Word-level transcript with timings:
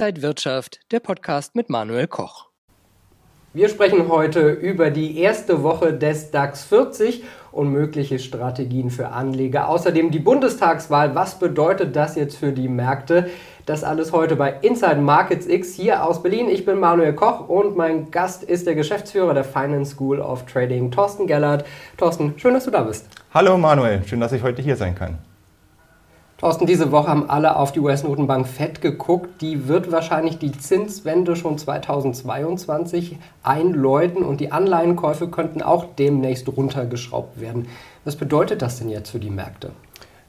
Inside 0.00 0.22
Wirtschaft, 0.22 0.80
der 0.92 1.00
Podcast 1.00 1.54
mit 1.54 1.68
Manuel 1.68 2.06
Koch. 2.06 2.46
Wir 3.52 3.68
sprechen 3.68 4.08
heute 4.08 4.48
über 4.48 4.88
die 4.88 5.18
erste 5.18 5.62
Woche 5.62 5.92
des 5.92 6.30
DAX 6.30 6.64
40 6.64 7.22
und 7.52 7.70
mögliche 7.70 8.18
Strategien 8.18 8.88
für 8.88 9.08
Anleger. 9.08 9.68
Außerdem 9.68 10.10
die 10.10 10.18
Bundestagswahl. 10.18 11.14
Was 11.14 11.38
bedeutet 11.38 11.96
das 11.96 12.16
jetzt 12.16 12.38
für 12.38 12.52
die 12.52 12.70
Märkte? 12.70 13.28
Das 13.66 13.84
alles 13.84 14.12
heute 14.12 14.36
bei 14.36 14.54
Inside 14.62 15.02
Markets 15.02 15.46
X 15.46 15.74
hier 15.74 16.02
aus 16.02 16.22
Berlin. 16.22 16.48
Ich 16.48 16.64
bin 16.64 16.80
Manuel 16.80 17.12
Koch 17.12 17.46
und 17.50 17.76
mein 17.76 18.10
Gast 18.10 18.42
ist 18.42 18.66
der 18.66 18.76
Geschäftsführer 18.76 19.34
der 19.34 19.44
Finance 19.44 19.90
School 19.90 20.18
of 20.18 20.46
Trading, 20.46 20.90
Thorsten 20.90 21.26
Gellert. 21.26 21.66
Thorsten, 21.98 22.38
schön, 22.38 22.54
dass 22.54 22.64
du 22.64 22.70
da 22.70 22.84
bist. 22.84 23.06
Hallo 23.34 23.58
Manuel, 23.58 24.02
schön, 24.06 24.20
dass 24.20 24.32
ich 24.32 24.42
heute 24.42 24.62
hier 24.62 24.76
sein 24.76 24.94
kann. 24.94 25.18
Thorsten, 26.40 26.64
diese 26.64 26.90
Woche 26.90 27.08
haben 27.08 27.28
alle 27.28 27.56
auf 27.56 27.70
die 27.70 27.80
US-Notenbank 27.80 28.48
FED 28.48 28.80
geguckt. 28.80 29.42
Die 29.42 29.68
wird 29.68 29.92
wahrscheinlich 29.92 30.38
die 30.38 30.52
Zinswende 30.52 31.36
schon 31.36 31.58
2022 31.58 33.18
einläuten 33.42 34.22
und 34.22 34.40
die 34.40 34.50
Anleihenkäufe 34.50 35.28
könnten 35.28 35.60
auch 35.60 35.84
demnächst 35.98 36.48
runtergeschraubt 36.48 37.42
werden. 37.42 37.68
Was 38.06 38.16
bedeutet 38.16 38.62
das 38.62 38.78
denn 38.78 38.88
jetzt 38.88 39.10
für 39.10 39.18
die 39.18 39.28
Märkte? 39.28 39.72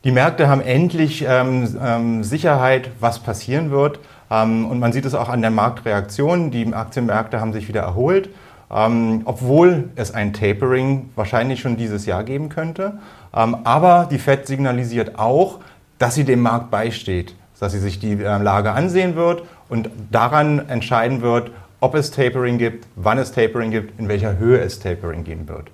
Die 0.04 0.12
Märkte 0.12 0.50
haben 0.50 0.60
endlich 0.60 1.26
ähm, 1.26 1.78
ähm, 1.82 2.24
Sicherheit, 2.26 2.92
was 3.00 3.20
passieren 3.20 3.72
wird. 3.72 4.00
Ähm, 4.30 4.66
und 4.70 4.80
man 4.80 4.92
sieht 4.92 5.06
es 5.06 5.16
auch 5.16 5.30
an 5.30 5.40
der 5.40 5.52
Marktreaktion. 5.52 6.52
Die 6.52 6.74
Aktienmärkte 6.74 7.40
haben 7.40 7.54
sich 7.54 7.70
wieder 7.70 7.84
erholt, 7.84 8.30
ähm, 8.70 9.22
obwohl 9.24 9.92
es 9.96 10.14
ein 10.14 10.34
Tapering 10.34 11.12
wahrscheinlich 11.16 11.62
schon 11.62 11.78
dieses 11.78 12.06
Jahr 12.06 12.26
geben 12.26 12.50
könnte. 12.50 13.00
Ähm, 13.34 13.60
aber 13.64 14.10
die 14.12 14.20
Fed 14.20 14.46
signalisiert 14.46 15.18
auch, 15.18 15.60
dass 16.02 16.16
sie 16.16 16.24
dem 16.24 16.42
Markt 16.42 16.72
beisteht, 16.72 17.36
dass 17.60 17.74
sie 17.74 17.80
sich 17.80 18.00
die 18.00 18.14
äh, 18.14 18.38
Lage 18.40 18.72
ansehen 18.72 19.16
wird 19.16 19.44
und 19.70 19.90
daran 20.10 20.68
entscheiden 20.68 21.22
wird, 21.22 21.52
ob 21.80 21.94
es 21.94 22.10
Tapering 22.10 22.58
gibt, 22.58 22.88
wann 22.96 23.20
es 23.20 23.32
Tapering 23.32 23.70
gibt, 23.70 24.00
in 24.00 24.08
welcher 24.08 24.40
Höhe 24.40 24.60
es 24.60 24.80
Tapering 24.80 25.24
geben 25.24 25.48
wird. 25.48 25.70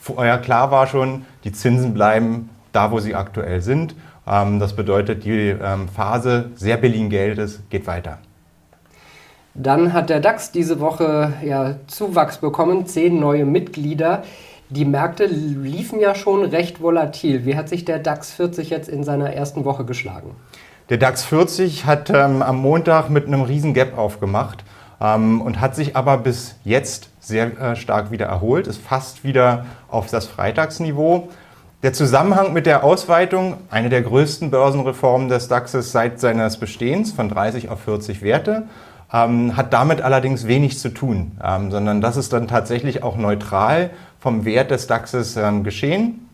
Vorher 0.00 0.38
klar 0.38 0.70
war 0.70 0.86
schon, 0.86 1.24
die 1.42 1.50
Zinsen 1.50 1.92
bleiben 1.92 2.50
da, 2.70 2.92
wo 2.92 3.00
sie 3.00 3.16
aktuell 3.16 3.62
sind. 3.62 3.96
Ähm, 4.28 4.60
das 4.60 4.76
bedeutet, 4.76 5.24
die 5.24 5.48
ähm, 5.48 5.88
Phase 5.88 6.50
sehr 6.54 6.76
billigen 6.76 7.10
Geldes 7.10 7.60
geht 7.68 7.88
weiter. 7.88 8.18
Dann 9.54 9.92
hat 9.92 10.08
der 10.08 10.20
DAX 10.20 10.52
diese 10.52 10.78
Woche 10.78 11.32
ja 11.44 11.76
Zuwachs 11.88 12.38
bekommen, 12.38 12.86
zehn 12.86 13.18
neue 13.18 13.44
Mitglieder. 13.44 14.22
Die 14.70 14.84
Märkte 14.84 15.26
liefen 15.26 16.00
ja 16.00 16.14
schon 16.14 16.42
recht 16.44 16.80
volatil. 16.80 17.44
Wie 17.44 17.56
hat 17.56 17.68
sich 17.68 17.84
der 17.84 17.98
DAX 17.98 18.32
40 18.32 18.70
jetzt 18.70 18.88
in 18.88 19.04
seiner 19.04 19.32
ersten 19.32 19.64
Woche 19.64 19.84
geschlagen? 19.84 20.34
Der 20.88 20.96
DAX 20.96 21.24
40 21.24 21.84
hat 21.84 22.10
ähm, 22.10 22.42
am 22.42 22.56
Montag 22.56 23.10
mit 23.10 23.26
einem 23.26 23.42
riesen 23.42 23.74
Gap 23.74 23.98
aufgemacht 23.98 24.64
ähm, 25.00 25.42
und 25.42 25.60
hat 25.60 25.74
sich 25.76 25.96
aber 25.96 26.16
bis 26.18 26.56
jetzt 26.64 27.10
sehr 27.20 27.58
äh, 27.60 27.76
stark 27.76 28.10
wieder 28.10 28.26
erholt, 28.26 28.66
ist 28.66 28.80
fast 28.80 29.22
wieder 29.22 29.66
auf 29.88 30.06
das 30.08 30.26
Freitagsniveau. 30.26 31.28
Der 31.82 31.92
Zusammenhang 31.92 32.54
mit 32.54 32.64
der 32.64 32.84
Ausweitung, 32.84 33.58
eine 33.70 33.90
der 33.90 34.00
größten 34.00 34.50
Börsenreformen 34.50 35.28
des 35.28 35.48
DAXes 35.48 35.92
seit 35.92 36.20
seines 36.20 36.56
Bestehens 36.56 37.12
von 37.12 37.28
30 37.28 37.68
auf 37.68 37.80
40 37.80 38.22
Werte, 38.22 38.64
ähm, 39.12 39.56
hat 39.56 39.72
damit 39.72 40.00
allerdings 40.00 40.46
wenig 40.46 40.78
zu 40.78 40.88
tun, 40.88 41.38
ähm, 41.42 41.70
sondern 41.70 42.00
das 42.00 42.16
ist 42.16 42.32
dann 42.32 42.48
tatsächlich 42.48 43.02
auch 43.02 43.16
neutral 43.16 43.90
vom 44.24 44.46
Wert 44.46 44.70
des 44.70 44.86
DAXes 44.86 45.36
ähm, 45.36 45.64
geschehen. 45.64 46.26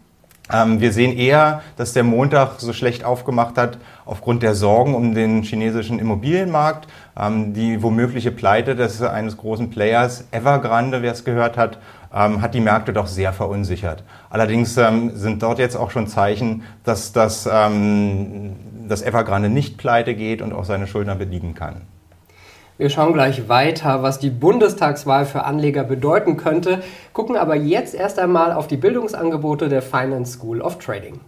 Ähm, 0.49 0.81
wir 0.81 0.93
sehen 0.93 1.19
eher, 1.19 1.63
dass 1.77 1.93
der 1.93 2.05
Montag 2.05 2.61
so 2.61 2.73
schlecht 2.73 3.03
aufgemacht 3.03 3.59
hat 3.59 3.79
aufgrund 4.05 4.45
der 4.45 4.55
Sorgen 4.55 4.95
um 4.95 5.13
den 5.13 5.43
chinesischen 5.43 5.99
Immobilienmarkt. 5.99 6.87
Ähm, 7.19 7.53
die 7.53 7.83
womögliche 7.83 8.31
Pleite 8.31 8.77
des, 8.77 9.03
eines 9.03 9.37
großen 9.37 9.71
Players, 9.71 10.29
Evergrande, 10.31 11.03
wer 11.03 11.11
es 11.11 11.25
gehört 11.25 11.57
hat, 11.57 11.79
hat 12.13 12.55
die 12.55 12.61
Märkte 12.61 12.93
doch 12.93 13.07
sehr 13.07 13.33
verunsichert. 13.33 14.03
Allerdings 14.31 14.75
sind 14.75 15.45
dort 15.45 15.61
jetzt 15.61 15.77
auch 15.77 15.93
schon 15.93 16.09
Zeichen, 16.09 16.65
dass 16.83 17.13
das, 17.13 17.49
ähm, 17.53 18.57
das 18.89 19.03
Evergrande 19.03 19.49
nicht 19.49 19.79
pleite 19.79 20.17
geht 20.17 20.43
und 20.43 20.53
auch 20.53 20.65
seine 20.65 20.89
Schuldner 20.89 21.15
bedienen 21.15 21.55
kann. 21.55 21.83
Wir 22.81 22.89
schauen 22.89 23.13
gleich 23.13 23.47
weiter, 23.51 24.03
was 24.03 24.21
die 24.21 24.31
Bundestagswahl 24.31 25.27
für 25.27 25.45
Anleger 25.45 25.85
bedeuten 25.85 26.39
könnte, 26.39 26.83
gucken 27.13 27.37
aber 27.37 27.55
jetzt 27.55 27.95
erst 27.95 28.19
einmal 28.19 28.55
auf 28.55 28.69
die 28.69 28.79
Bildungsangebote 28.79 29.69
der 29.69 29.83
Finance 29.83 30.33
School 30.33 30.63
of 30.63 30.79
Trading. 30.79 31.21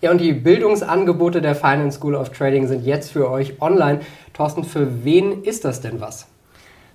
Ja, 0.00 0.10
und 0.10 0.20
die 0.20 0.32
Bildungsangebote 0.32 1.40
der 1.40 1.54
Finance 1.54 1.98
School 1.98 2.16
of 2.16 2.30
Trading 2.30 2.66
sind 2.66 2.84
jetzt 2.84 3.12
für 3.12 3.30
euch 3.30 3.62
online. 3.62 4.00
Thorsten, 4.32 4.64
für 4.64 5.04
wen 5.04 5.44
ist 5.44 5.64
das 5.64 5.80
denn 5.80 6.00
was? 6.00 6.26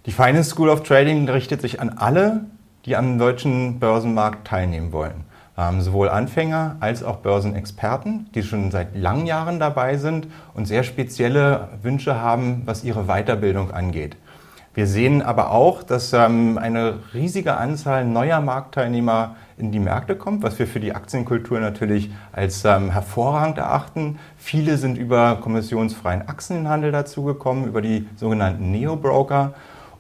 Die 0.06 0.12
Finance 0.12 0.50
School 0.50 0.68
of 0.68 0.84
Trading 0.84 1.30
richtet 1.30 1.62
sich 1.62 1.80
an 1.80 1.92
alle, 1.96 2.42
die 2.86 2.98
am 2.98 3.18
deutschen 3.18 3.80
Börsenmarkt 3.80 4.46
teilnehmen 4.46 4.92
wollen 4.92 5.24
ähm, 5.58 5.82
sowohl 5.82 6.10
Anfänger 6.10 6.78
als 6.80 7.04
auch 7.04 7.18
Börsenexperten, 7.18 8.30
die 8.36 8.44
schon 8.44 8.72
seit 8.72 8.96
langen 8.96 9.26
Jahren 9.26 9.60
dabei 9.60 9.98
sind 9.98 10.28
und 10.54 10.66
sehr 10.66 10.84
spezielle 10.84 11.70
Wünsche 11.82 12.20
haben, 12.20 12.64
was 12.66 12.84
ihre 12.84 13.06
Weiterbildung 13.06 13.72
angeht. 13.72 14.18
Wir 14.74 14.88
sehen 14.88 15.22
aber 15.22 15.52
auch, 15.52 15.84
dass 15.84 16.12
ähm, 16.12 16.58
eine 16.58 17.00
riesige 17.14 17.56
Anzahl 17.56 18.04
neuer 18.04 18.42
Marktteilnehmer 18.42 19.38
in 19.58 19.72
die 19.72 19.80
Märkte 19.80 20.18
kommt, 20.18 20.44
was 20.44 20.60
wir 20.60 20.68
für 20.68 20.82
die 20.82 20.94
Aktienkultur 20.94 21.62
natürlich 21.62 22.12
als 22.34 22.66
ähm, 22.66 22.92
hervorragend 22.92 23.58
erachten. 23.58 24.20
Viele 24.36 24.78
sind 24.78 24.98
über 24.98 25.38
kommissionsfreien 25.38 26.28
Aktienhandel 26.28 26.92
dazugekommen, 26.92 27.66
über 27.66 27.82
die 27.82 28.10
sogenannten 28.18 28.72
Neo-Broker. 28.72 29.54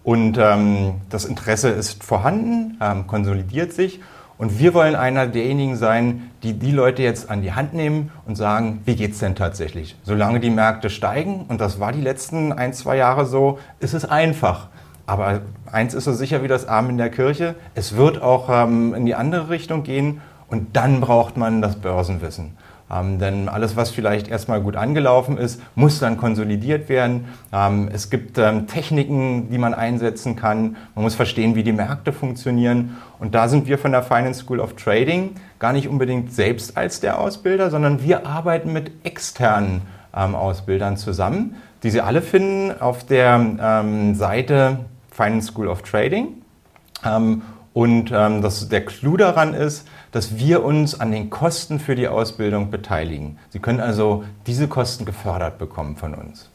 Und 0.03 0.37
ähm, 0.37 0.95
das 1.09 1.23
Interesse 1.23 1.69
ist 1.69 2.03
vorhanden, 2.03 2.77
ähm, 2.81 3.07
konsolidiert 3.07 3.72
sich. 3.72 4.01
Und 4.38 4.59
wir 4.59 4.73
wollen 4.73 4.96
einer 4.96 5.28
derjenigen 5.28 5.78
sein, 5.78 6.31
die 6.44 6.53
die 6.53 6.72
Leute 6.72 7.01
jetzt 7.01 7.29
an 7.29 7.41
die 7.41 7.53
Hand 7.53 7.73
nehmen 7.73 8.12
und 8.25 8.35
sagen, 8.35 8.81
wie 8.85 8.96
geht's 8.96 9.19
denn 9.19 9.35
tatsächlich? 9.35 9.96
Solange 10.03 10.41
die 10.41 10.50
Märkte 10.50 10.90
steigen, 10.90 11.46
und 11.47 11.62
das 11.62 11.79
war 11.79 11.94
die 11.94 12.01
letzten 12.01 12.51
ein, 12.51 12.73
zwei 12.73 12.97
Jahre 12.97 13.25
so, 13.25 13.59
ist 13.79 13.94
es 13.94 14.03
einfach. 14.03 14.68
Aber 15.06 15.41
eins 15.72 15.94
ist 15.94 16.03
so 16.03 16.13
sicher 16.13 16.44
wie 16.44 16.47
das 16.47 16.68
Arm 16.68 16.90
in 16.90 16.97
der 16.97 17.09
Kirche, 17.09 17.56
es 17.75 17.96
wird 17.96 18.22
auch 18.22 18.50
ähm, 18.50 18.94
in 18.94 19.06
die 19.06 19.16
andere 19.16 19.50
Richtung 19.50 19.84
gehen 19.84 20.19
und 20.47 20.75
dann 20.75 21.00
braucht 21.00 21.38
man 21.38 21.62
das 21.62 21.78
Börsenwissen. 21.78 22.57
Ähm, 22.91 23.18
denn 23.18 23.50
alles, 23.50 23.75
was 23.75 23.90
vielleicht 23.90 24.28
erstmal 24.28 24.62
gut 24.62 24.75
angelaufen 24.75 25.38
ist, 25.38 25.62
muss 25.73 26.00
dann 26.00 26.18
konsolidiert 26.18 26.88
werden. 26.88 27.25
Ähm, 27.51 27.90
es 27.91 28.09
gibt 28.09 28.38
ähm, 28.38 28.68
Techniken, 28.68 29.50
die 29.50 29.57
man 29.57 29.73
einsetzen 29.73 30.35
kann. 30.35 30.78
Man 30.94 31.03
muss 31.03 31.16
verstehen, 31.16 31.56
wie 31.56 31.63
die 31.63 31.72
Märkte 31.72 32.13
funktionieren. 32.13 32.97
Und 33.19 33.34
da 33.34 33.47
sind 33.47 33.68
wir 33.68 33.79
von 33.79 33.91
der 33.91 34.03
Finance 34.03 34.41
School 34.41 34.59
of 34.59 34.73
Trading 34.73 35.31
gar 35.57 35.73
nicht 35.73 35.88
unbedingt 35.88 36.31
selbst 36.31 36.78
als 36.78 37.00
der 37.00 37.19
Ausbilder, 37.19 37.72
sondern 37.72 38.03
wir 38.03 38.28
arbeiten 38.28 38.72
mit 38.72 38.91
externen 39.03 39.81
ähm, 40.16 40.35
Ausbildern 40.35 40.96
zusammen, 40.96 41.56
die 41.81 41.90
Sie 41.90 42.02
alle 42.02 42.22
finden 42.22 42.79
auf 42.79 43.03
der 43.03 43.41
ähm, 43.59 44.13
Seite 44.13 44.79
Finance 45.12 45.47
School 45.47 45.67
of 45.67 45.81
Trading. 45.81 46.28
Ähm, 47.75 47.81
und 47.81 48.12
das, 48.12 48.69
der 48.69 48.86
Clou 48.86 49.18
daran 49.18 49.53
ist, 49.53 49.88
dass 50.12 50.38
wir 50.38 50.63
uns 50.63 51.00
an 51.00 51.12
den 51.12 51.30
Kosten 51.30 51.80
für 51.80 51.96
die 51.96 52.08
Ausbildung 52.08 52.72
beteiligen. 52.72 53.38
Sie 53.50 53.59
können 53.59 53.81
also 53.81 54.24
diese 54.47 54.68
Kosten 54.68 55.06
gefördert 55.06 55.58
bekommen 55.58 55.97
von 55.97 56.14
uns. 56.14 56.50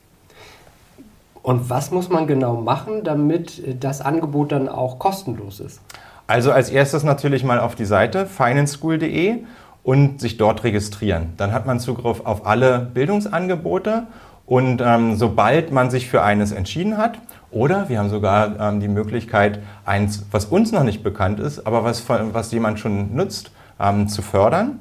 Und 1.43 1.71
was 1.71 1.91
muss 1.91 2.11
man 2.11 2.27
genau 2.27 2.57
machen, 2.57 3.03
damit 3.03 3.83
das 3.83 4.01
Angebot 4.01 4.53
dann 4.53 4.69
auch 4.69 4.99
kostenlos 4.99 5.61
ist? 5.61 5.81
Also 6.27 6.53
als 6.53 6.71
erstes 6.71 7.03
natürlich 7.03 7.45
mal 7.45 7.59
auf 7.59 7.75
die 7.75 7.87
Seite 7.87 8.27
financeschool.de 8.27 9.39
und 9.83 10.21
sich 10.21 10.37
dort 10.37 10.65
registrieren. 10.65 11.33
Dann 11.39 11.53
hat 11.53 11.67
man 11.67 11.81
Zugriff 11.81 12.21
auf 12.25 12.47
alle 12.47 12.79
Bildungsangebote 12.79 14.07
und 14.51 14.83
ähm, 14.85 15.15
sobald 15.15 15.71
man 15.71 15.91
sich 15.91 16.11
für 16.11 16.25
eines 16.25 16.51
entschieden 16.51 16.99
hat, 16.99 17.19
oder 17.53 17.89
wir 17.89 18.01
haben 18.01 18.11
sogar 18.11 18.59
ähm, 18.59 18.81
die 18.81 18.89
Möglichkeit, 18.89 19.61
eins, 19.85 20.27
was 20.33 20.47
uns 20.47 20.73
noch 20.73 20.83
nicht 20.83 21.05
bekannt 21.05 21.39
ist, 21.39 21.69
aber 21.69 21.85
was, 21.85 22.03
was 22.09 22.51
jemand 22.51 22.81
schon 22.81 23.15
nutzt, 23.15 23.53
ähm, 23.79 24.09
zu 24.09 24.23
fördern, 24.23 24.81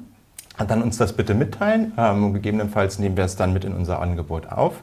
dann 0.66 0.82
uns 0.82 0.98
das 0.98 1.12
bitte 1.12 1.34
mitteilen. 1.34 1.92
Ähm, 1.96 2.34
gegebenenfalls 2.34 2.98
nehmen 2.98 3.16
wir 3.16 3.22
es 3.22 3.36
dann 3.36 3.52
mit 3.52 3.64
in 3.64 3.72
unser 3.72 4.02
Angebot 4.02 4.50
auf. 4.50 4.82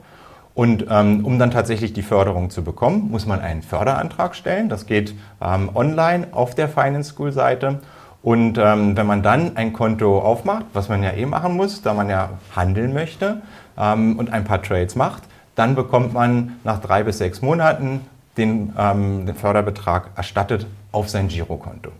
Und 0.54 0.86
ähm, 0.90 1.26
um 1.26 1.38
dann 1.38 1.52
tatsächlich 1.52 1.92
die 1.92 2.02
Förderung 2.02 2.50
zu 2.50 2.64
bekommen, 2.64 3.12
muss 3.12 3.26
man 3.26 3.42
einen 3.42 3.64
Förderantrag 3.64 4.36
stellen. 4.36 4.70
Das 4.70 4.86
geht 4.86 5.16
ähm, 5.42 5.70
online 5.76 6.28
auf 6.32 6.56
der 6.56 6.70
Finance 6.70 7.10
School 7.10 7.34
Seite. 7.34 7.82
Und 8.24 8.58
ähm, 8.58 8.98
wenn 8.98 9.06
man 9.06 9.24
dann 9.24 9.56
ein 9.56 9.74
Konto 9.74 10.20
aufmacht, 10.20 10.66
was 10.74 10.90
man 10.90 11.04
ja 11.04 11.12
eh 11.12 11.26
machen 11.26 11.56
muss, 11.56 11.82
da 11.82 11.94
man 11.94 12.10
ja 12.10 12.32
handeln 12.56 12.94
möchte, 12.94 13.42
ähm, 13.78 14.18
und 14.18 14.32
ein 14.32 14.44
paar 14.44 14.62
Trades 14.62 14.96
macht, 14.96 15.24
dann 15.56 15.76
bekommt 15.76 16.14
man 16.14 16.58
nach 16.64 16.80
drei 16.80 17.04
bis 17.04 17.20
sechs 17.20 17.42
Monaten 17.42 18.02
den, 18.38 18.74
ähm, 18.78 19.26
den 19.26 19.36
Förderbetrag 19.36 20.12
erstattet 20.16 20.68
auf 20.92 21.10
sein 21.10 21.28
Girokonto. 21.28 21.92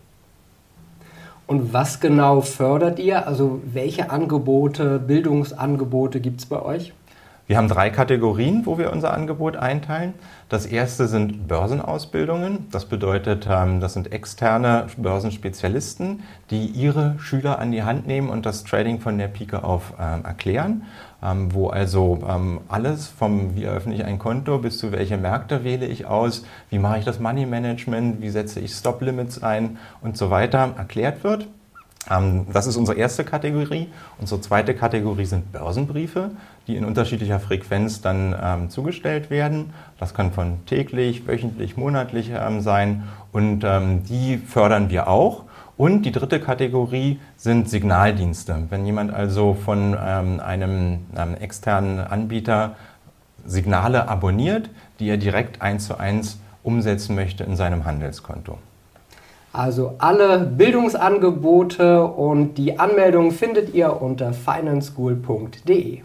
Und 1.46 1.72
was 1.72 1.98
genau 1.98 2.42
fördert 2.42 2.98
ihr? 2.98 3.26
Also 3.26 3.62
welche 3.72 4.10
Angebote, 4.10 4.98
Bildungsangebote 4.98 6.20
gibt 6.20 6.40
es 6.40 6.46
bei 6.46 6.60
euch? 6.60 6.92
Wir 7.48 7.56
haben 7.56 7.68
drei 7.68 7.88
Kategorien, 7.88 8.66
wo 8.66 8.76
wir 8.76 8.92
unser 8.92 9.14
Angebot 9.14 9.56
einteilen. 9.56 10.12
Das 10.50 10.66
erste 10.66 11.08
sind 11.08 11.48
Börsenausbildungen. 11.48 12.66
Das 12.70 12.84
bedeutet, 12.84 13.48
ähm, 13.50 13.80
das 13.80 13.94
sind 13.94 14.12
externe 14.12 14.86
Börsenspezialisten, 14.98 16.24
die 16.50 16.66
ihre 16.66 17.18
Schüler 17.18 17.58
an 17.58 17.72
die 17.72 17.84
Hand 17.84 18.06
nehmen 18.06 18.28
und 18.28 18.44
das 18.44 18.64
Trading 18.64 19.00
von 19.00 19.16
der 19.16 19.28
Pike 19.28 19.64
auf 19.64 19.94
ähm, 19.98 20.26
erklären, 20.26 20.82
ähm, 21.22 21.54
wo 21.54 21.68
also 21.68 22.18
alles 22.68 23.06
vom 23.06 23.56
wie 23.56 23.64
eröffne 23.64 23.94
ich 23.94 24.04
ein 24.04 24.18
Konto 24.18 24.58
bis 24.58 24.76
zu 24.76 24.92
welche 24.92 25.16
Märkte 25.16 25.64
wähle 25.64 25.86
ich 25.86 26.04
aus, 26.04 26.44
wie 26.68 26.78
mache 26.78 26.98
ich 26.98 27.06
das 27.06 27.18
Money 27.18 27.46
Management, 27.46 28.20
wie 28.20 28.28
setze 28.28 28.60
ich 28.60 28.72
Stop 28.72 29.00
Limits 29.00 29.42
ein 29.42 29.78
und 30.02 30.18
so 30.18 30.28
weiter 30.28 30.74
erklärt 30.76 31.24
wird. 31.24 31.48
Ähm, 32.10 32.46
das 32.52 32.66
ist 32.66 32.76
unsere 32.76 32.96
erste 32.96 33.24
Kategorie. 33.24 33.88
Unsere 34.18 34.40
zweite 34.40 34.74
Kategorie 34.74 35.24
sind 35.24 35.52
Börsenbriefe, 35.52 36.30
die 36.66 36.76
in 36.76 36.84
unterschiedlicher 36.84 37.40
Frequenz 37.40 38.00
dann 38.00 38.34
ähm, 38.40 38.70
zugestellt 38.70 39.30
werden. 39.30 39.72
Das 39.98 40.14
kann 40.14 40.32
von 40.32 40.64
täglich, 40.66 41.26
wöchentlich, 41.26 41.76
monatlich 41.76 42.30
ähm, 42.34 42.60
sein 42.60 43.04
und 43.32 43.64
ähm, 43.64 44.04
die 44.04 44.38
fördern 44.38 44.90
wir 44.90 45.08
auch. 45.08 45.44
Und 45.76 46.02
die 46.02 46.10
dritte 46.10 46.40
Kategorie 46.40 47.20
sind 47.36 47.70
Signaldienste. 47.70 48.64
Wenn 48.68 48.84
jemand 48.84 49.14
also 49.14 49.54
von 49.54 49.96
ähm, 50.00 50.40
einem, 50.40 51.06
einem 51.14 51.34
externen 51.34 52.00
Anbieter 52.00 52.74
Signale 53.46 54.08
abonniert, 54.08 54.70
die 54.98 55.08
er 55.08 55.16
direkt 55.16 55.62
eins 55.62 55.86
zu 55.86 55.96
eins 55.96 56.40
umsetzen 56.64 57.14
möchte 57.14 57.44
in 57.44 57.54
seinem 57.56 57.84
Handelskonto. 57.84 58.58
Also 59.58 59.96
alle 59.98 60.38
Bildungsangebote 60.38 62.04
und 62.04 62.54
die 62.58 62.78
Anmeldung 62.78 63.32
findet 63.32 63.74
ihr 63.74 64.00
unter 64.00 64.32
financeschool.de. 64.32 65.98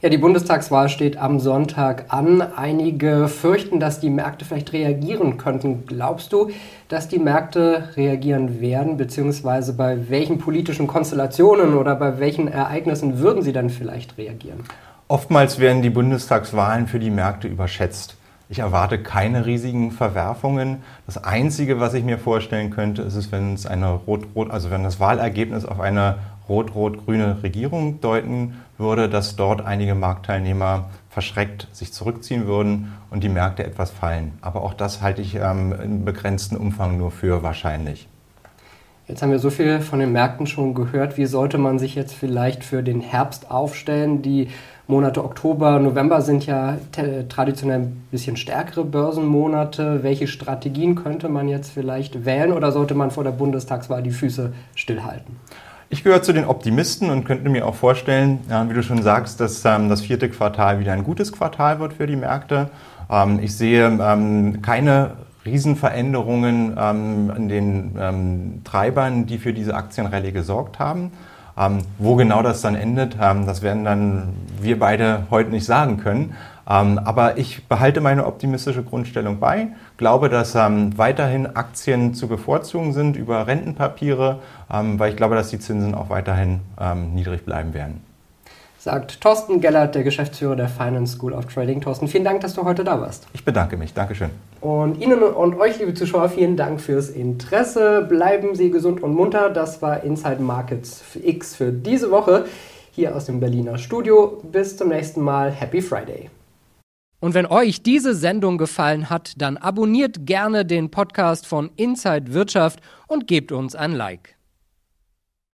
Ja, 0.00 0.08
die 0.08 0.18
Bundestagswahl 0.18 0.90
steht 0.90 1.16
am 1.16 1.40
Sonntag 1.40 2.04
an. 2.10 2.40
Einige 2.40 3.26
fürchten, 3.26 3.80
dass 3.80 3.98
die 3.98 4.10
Märkte 4.10 4.44
vielleicht 4.44 4.72
reagieren 4.72 5.38
könnten. 5.38 5.86
Glaubst 5.86 6.32
du, 6.32 6.52
dass 6.86 7.08
die 7.08 7.18
Märkte 7.18 7.88
reagieren 7.96 8.60
werden, 8.60 8.96
beziehungsweise 8.96 9.72
bei 9.72 10.08
welchen 10.08 10.38
politischen 10.38 10.86
Konstellationen 10.86 11.74
oder 11.74 11.96
bei 11.96 12.20
welchen 12.20 12.46
Ereignissen 12.46 13.18
würden 13.18 13.42
sie 13.42 13.52
dann 13.52 13.70
vielleicht 13.70 14.16
reagieren? 14.16 14.60
Oftmals 15.08 15.58
werden 15.58 15.82
die 15.82 15.90
Bundestagswahlen 15.90 16.86
für 16.86 17.00
die 17.00 17.10
Märkte 17.10 17.48
überschätzt. 17.48 18.14
Ich 18.50 18.60
erwarte 18.60 19.02
keine 19.02 19.44
riesigen 19.44 19.90
Verwerfungen. 19.90 20.78
Das 21.04 21.22
Einzige, 21.22 21.80
was 21.80 21.92
ich 21.92 22.02
mir 22.02 22.18
vorstellen 22.18 22.70
könnte, 22.70 23.02
ist 23.02 23.14
es, 23.14 23.30
wenn 23.30 23.52
es 23.52 23.66
eine 23.66 23.90
rot-rot, 23.90 24.50
also 24.50 24.70
wenn 24.70 24.84
das 24.84 24.98
Wahlergebnis 25.00 25.66
auf 25.66 25.80
eine 25.80 26.16
rot-rot-grüne 26.48 27.42
Regierung 27.42 28.00
deuten 28.00 28.54
würde, 28.78 29.10
dass 29.10 29.36
dort 29.36 29.60
einige 29.60 29.94
Marktteilnehmer 29.94 30.88
verschreckt 31.10 31.68
sich 31.72 31.92
zurückziehen 31.92 32.46
würden 32.46 32.94
und 33.10 33.22
die 33.22 33.28
Märkte 33.28 33.64
etwas 33.64 33.90
fallen. 33.90 34.38
Aber 34.40 34.62
auch 34.62 34.72
das 34.72 35.02
halte 35.02 35.20
ich 35.20 35.34
ähm, 35.34 35.74
in 35.82 36.04
begrenztem 36.06 36.56
Umfang 36.58 36.96
nur 36.96 37.10
für 37.10 37.42
wahrscheinlich. 37.42 38.08
Jetzt 39.08 39.22
haben 39.22 39.30
wir 39.30 39.38
so 39.38 39.48
viel 39.48 39.80
von 39.80 40.00
den 40.00 40.12
Märkten 40.12 40.46
schon 40.46 40.74
gehört. 40.74 41.16
Wie 41.16 41.24
sollte 41.24 41.56
man 41.56 41.78
sich 41.78 41.94
jetzt 41.94 42.12
vielleicht 42.12 42.62
für 42.62 42.82
den 42.82 43.00
Herbst 43.00 43.50
aufstellen? 43.50 44.20
Die 44.20 44.48
Monate 44.86 45.24
Oktober, 45.24 45.78
November 45.78 46.20
sind 46.20 46.44
ja 46.44 46.76
traditionell 47.30 47.80
ein 47.80 48.02
bisschen 48.10 48.36
stärkere 48.36 48.84
Börsenmonate. 48.84 50.02
Welche 50.02 50.26
Strategien 50.26 50.94
könnte 50.94 51.30
man 51.30 51.48
jetzt 51.48 51.70
vielleicht 51.70 52.26
wählen 52.26 52.52
oder 52.52 52.70
sollte 52.70 52.94
man 52.94 53.10
vor 53.10 53.24
der 53.24 53.30
Bundestagswahl 53.30 54.02
die 54.02 54.10
Füße 54.10 54.52
stillhalten? 54.74 55.36
Ich 55.88 56.04
gehöre 56.04 56.20
zu 56.20 56.34
den 56.34 56.44
Optimisten 56.44 57.08
und 57.08 57.24
könnte 57.24 57.48
mir 57.48 57.66
auch 57.66 57.76
vorstellen, 57.76 58.40
wie 58.68 58.74
du 58.74 58.82
schon 58.82 59.02
sagst, 59.02 59.40
dass 59.40 59.64
ähm, 59.64 59.88
das 59.88 60.02
vierte 60.02 60.28
Quartal 60.28 60.80
wieder 60.80 60.92
ein 60.92 61.02
gutes 61.02 61.32
Quartal 61.32 61.80
wird 61.80 61.94
für 61.94 62.06
die 62.06 62.16
Märkte. 62.16 62.68
Ähm, 63.10 63.40
ich 63.42 63.56
sehe 63.56 63.86
ähm, 63.86 64.60
keine 64.60 65.12
Riesenveränderungen 65.48 66.76
in 67.36 67.48
den 67.48 68.62
Treibern, 68.64 69.26
die 69.26 69.38
für 69.38 69.52
diese 69.52 69.74
Aktienrallye 69.74 70.32
gesorgt 70.32 70.78
haben. 70.78 71.10
Ähm, 71.58 71.78
wo 71.98 72.14
genau 72.14 72.42
das 72.42 72.60
dann 72.60 72.76
endet, 72.76 73.16
ähm, 73.20 73.44
das 73.44 73.62
werden 73.62 73.84
dann 73.84 74.28
wir 74.60 74.78
beide 74.78 75.26
heute 75.30 75.50
nicht 75.50 75.64
sagen 75.64 75.96
können. 75.98 76.34
Ähm, 76.70 77.00
aber 77.02 77.36
ich 77.36 77.66
behalte 77.66 78.00
meine 78.00 78.26
optimistische 78.26 78.84
Grundstellung 78.84 79.40
bei, 79.40 79.68
glaube, 79.96 80.28
dass 80.28 80.54
ähm, 80.54 80.96
weiterhin 80.96 81.56
Aktien 81.56 82.14
zu 82.14 82.28
bevorzugen 82.28 82.92
sind 82.92 83.16
über 83.16 83.48
Rentenpapiere, 83.48 84.38
ähm, 84.72 85.00
weil 85.00 85.10
ich 85.10 85.16
glaube, 85.16 85.34
dass 85.34 85.48
die 85.48 85.58
Zinsen 85.58 85.94
auch 85.94 86.10
weiterhin 86.10 86.60
ähm, 86.80 87.14
niedrig 87.14 87.44
bleiben 87.44 87.74
werden 87.74 88.07
sagt 88.88 89.20
Thorsten 89.20 89.60
Gellert, 89.60 89.94
der 89.94 90.02
Geschäftsführer 90.02 90.56
der 90.56 90.68
Finance 90.70 91.14
School 91.14 91.34
of 91.34 91.44
Trading. 91.44 91.82
Thorsten, 91.82 92.08
vielen 92.08 92.24
Dank, 92.24 92.40
dass 92.40 92.54
du 92.54 92.64
heute 92.64 92.84
da 92.84 92.98
warst. 92.98 93.26
Ich 93.34 93.44
bedanke 93.44 93.76
mich. 93.76 93.92
Dankeschön. 93.92 94.30
Und 94.62 94.98
Ihnen 94.98 95.22
und 95.22 95.60
euch, 95.60 95.78
liebe 95.78 95.92
Zuschauer, 95.92 96.30
vielen 96.30 96.56
Dank 96.56 96.80
fürs 96.80 97.10
Interesse. 97.10 98.06
Bleiben 98.08 98.54
Sie 98.54 98.70
gesund 98.70 99.02
und 99.02 99.12
munter. 99.12 99.50
Das 99.50 99.82
war 99.82 100.02
Inside 100.04 100.40
Markets 100.40 101.02
X 101.22 101.54
für 101.54 101.70
diese 101.70 102.10
Woche 102.10 102.46
hier 102.92 103.14
aus 103.14 103.26
dem 103.26 103.40
Berliner 103.40 103.76
Studio. 103.76 104.40
Bis 104.50 104.78
zum 104.78 104.88
nächsten 104.88 105.20
Mal. 105.20 105.50
Happy 105.50 105.82
Friday. 105.82 106.30
Und 107.20 107.34
wenn 107.34 107.44
euch 107.44 107.82
diese 107.82 108.14
Sendung 108.14 108.56
gefallen 108.56 109.10
hat, 109.10 109.34
dann 109.36 109.58
abonniert 109.58 110.24
gerne 110.24 110.64
den 110.64 110.90
Podcast 110.90 111.46
von 111.46 111.68
Inside 111.76 112.32
Wirtschaft 112.32 112.80
und 113.06 113.26
gebt 113.26 113.52
uns 113.52 113.74
ein 113.74 113.92
Like. 113.92 114.37